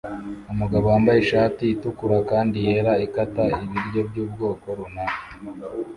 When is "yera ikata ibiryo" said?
2.65-4.01